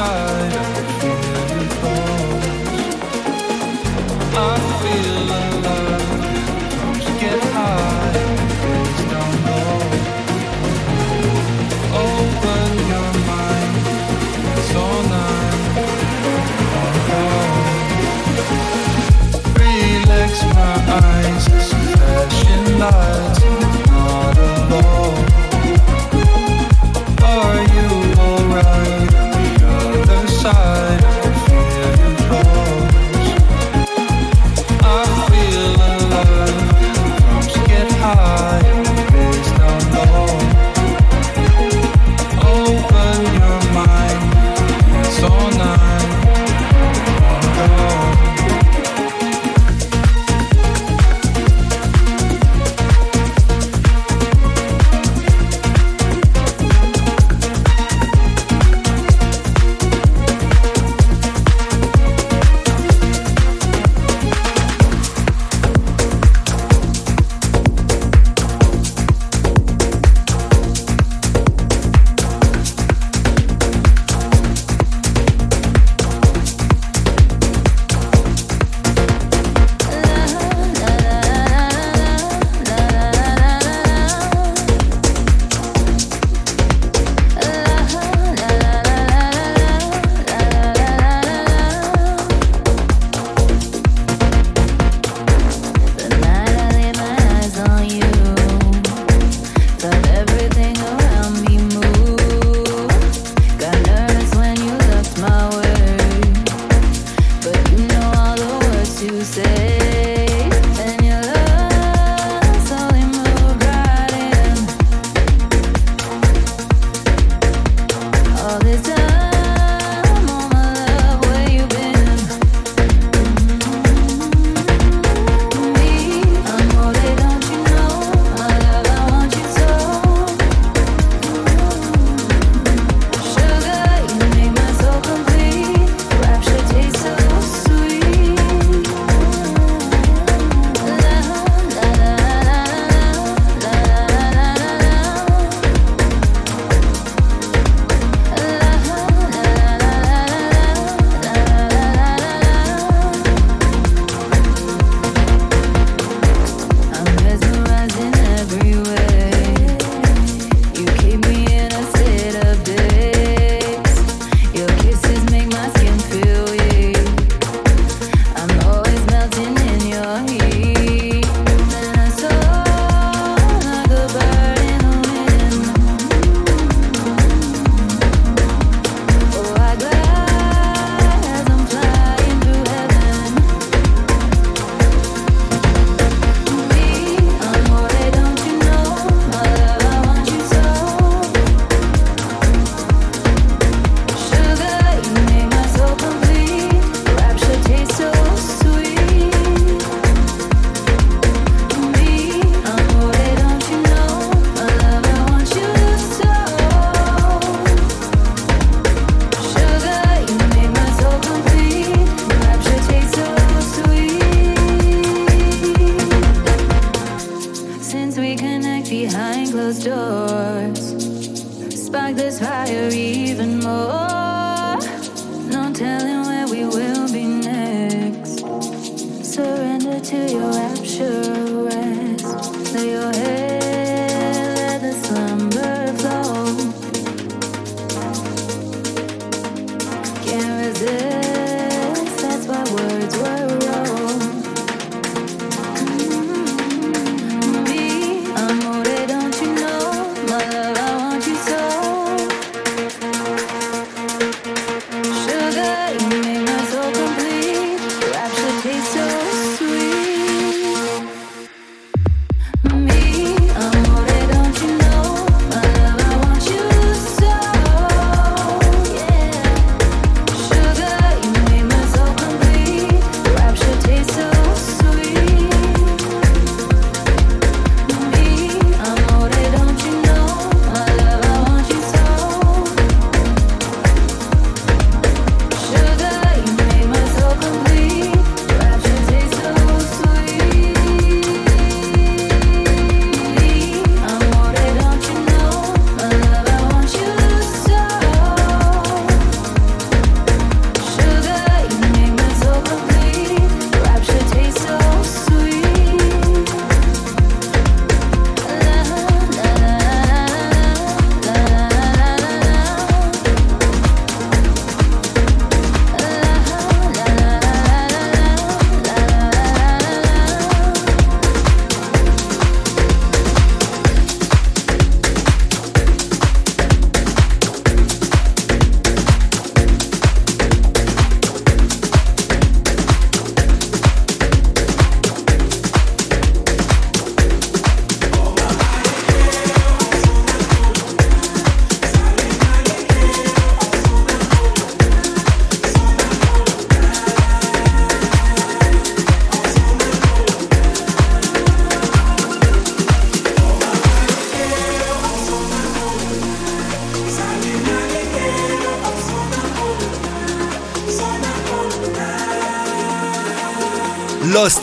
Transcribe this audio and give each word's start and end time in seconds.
side. 0.00 0.79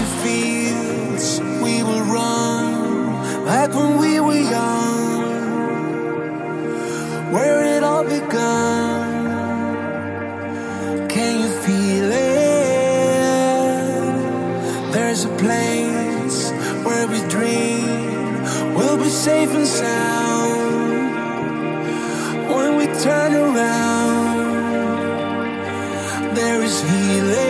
the 0.00 0.06
fields 0.24 1.26
we 1.62 1.82
will 1.82 2.04
run 2.18 2.64
like 3.44 3.70
when 3.74 3.98
we 3.98 4.18
were 4.18 4.42
young, 4.56 5.20
where 7.34 7.60
it 7.76 7.82
all 7.82 8.04
began. 8.04 9.10
Can 11.14 11.32
you 11.42 11.50
feel 11.64 12.10
it? 12.12 12.30
There's 14.94 15.24
a 15.26 15.34
place 15.44 16.50
where 16.86 17.06
we 17.12 17.18
dream 17.28 18.42
we'll 18.76 18.96
be 18.96 19.10
safe 19.10 19.50
and 19.50 19.66
sound 19.66 21.10
when 22.52 22.70
we 22.78 22.86
turn 23.06 23.32
around. 23.34 24.38
There 26.34 26.62
is 26.62 26.80
healing. 26.90 27.49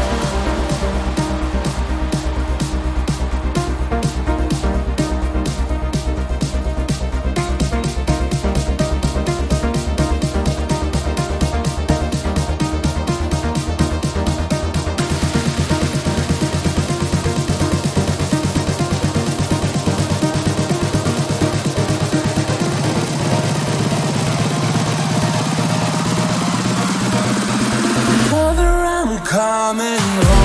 coming 29.41 29.97
home 29.97 30.40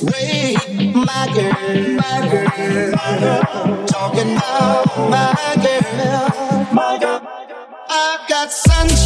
this 0.00 0.94
my 0.94 1.26
girl, 1.34 1.52
my 1.96 2.28
girl, 2.30 2.90
my 2.92 3.18
girl. 3.20 3.86
Talking 3.86 4.36
about 4.36 5.10
my 5.10 5.54
girl, 5.62 6.66
my 6.72 6.98
girl. 6.98 7.22
I've 7.88 8.28
got 8.28 8.52
sunshine. 8.52 9.05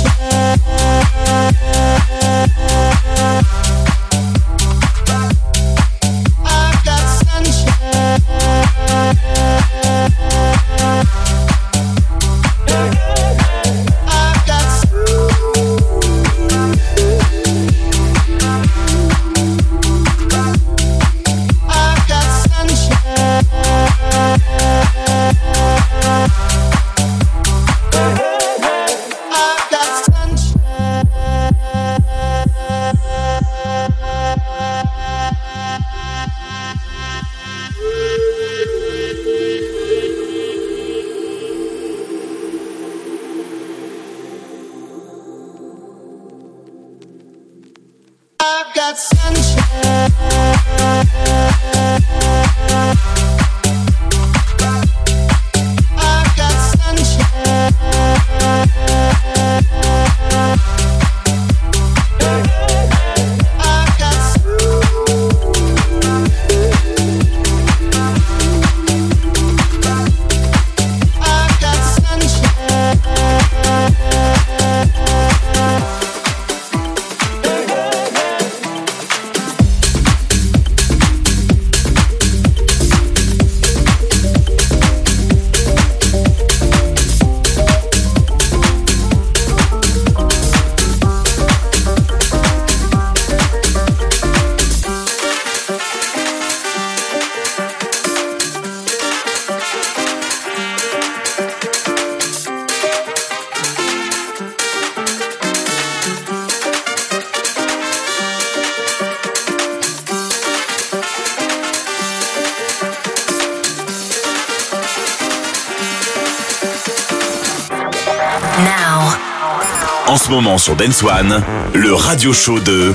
Moment 120.28 120.58
sur 120.58 120.74
Dance 120.74 121.04
One, 121.04 121.40
le 121.72 121.94
radio 121.94 122.32
show 122.32 122.58
de 122.58 122.92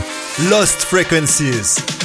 Lost 0.49 0.81
Frequencies. 0.83 2.04